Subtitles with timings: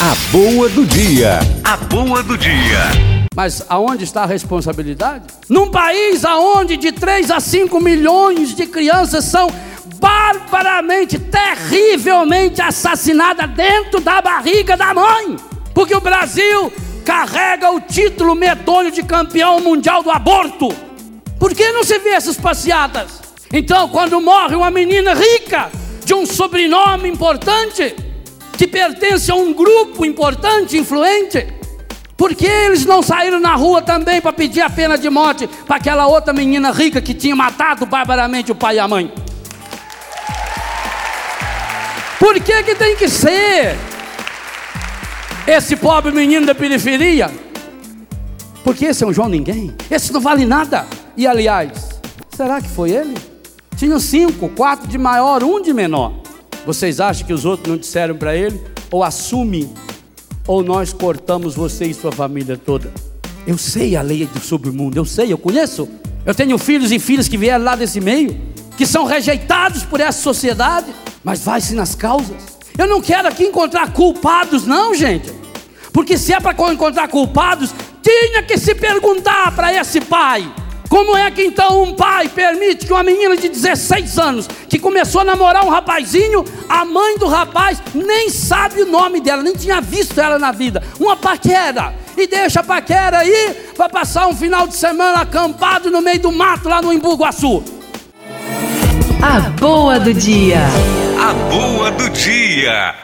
[0.00, 1.40] A boa do dia.
[1.64, 2.78] A boa do dia.
[3.34, 5.24] Mas aonde está a responsabilidade?
[5.48, 9.50] Num país aonde de 3 a 5 milhões de crianças são
[9.96, 15.34] barbaramente, terrivelmente assassinadas dentro da barriga da mãe.
[15.74, 16.72] Porque o Brasil
[17.04, 20.68] carrega o título medonho de campeão mundial do aborto.
[21.40, 23.20] Por que não se vê essas passeadas?
[23.52, 25.72] Então, quando morre uma menina rica,
[26.04, 27.96] de um sobrenome importante,
[28.58, 31.46] que pertence a um grupo importante, influente,
[32.16, 35.76] por que eles não saíram na rua também para pedir a pena de morte para
[35.76, 39.12] aquela outra menina rica que tinha matado barbaramente o pai e a mãe?
[42.18, 43.76] Por que, que tem que ser
[45.46, 47.30] esse pobre menino da periferia?
[48.64, 50.84] Porque esse é um João Ninguém, esse não vale nada.
[51.16, 53.14] E aliás, será que foi ele?
[53.76, 56.12] Tinham cinco, quatro de maior, um de menor.
[56.68, 58.60] Vocês acham que os outros não disseram para ele?
[58.90, 59.72] Ou assume,
[60.46, 62.92] ou nós cortamos você e sua família toda.
[63.46, 65.88] Eu sei a lei sobre o mundo, eu sei, eu conheço.
[66.26, 68.38] Eu tenho filhos e filhas que vieram lá desse meio,
[68.76, 70.92] que são rejeitados por essa sociedade,
[71.24, 72.36] mas vai-se nas causas.
[72.76, 75.32] Eu não quero aqui encontrar culpados, não, gente.
[75.90, 77.72] Porque se é para encontrar culpados,
[78.02, 80.46] tinha que se perguntar para esse pai
[80.88, 85.20] como é que então um pai permite que uma menina de 16 anos, que começou
[85.20, 89.80] a namorar um rapazinho, a mãe do rapaz nem sabe o nome dela, nem tinha
[89.80, 94.66] visto ela na vida, uma paquera, e deixa a paquera aí para passar um final
[94.66, 97.62] de semana acampado no meio do mato lá no Embu-Guaçu?
[99.22, 100.60] A boa do dia.
[101.20, 102.94] A boa do dia.